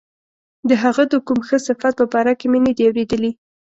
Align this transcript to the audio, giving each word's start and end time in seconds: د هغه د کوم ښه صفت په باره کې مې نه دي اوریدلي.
د 0.69 0.71
هغه 0.83 1.03
د 1.11 1.13
کوم 1.27 1.39
ښه 1.47 1.57
صفت 1.67 1.93
په 1.99 2.05
باره 2.13 2.33
کې 2.39 2.45
مې 2.51 2.59
نه 2.65 2.71
دي 2.77 2.83
اوریدلي. 2.87 3.31